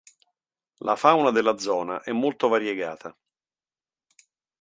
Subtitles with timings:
[0.79, 3.15] La fauna della zona è molto variegata.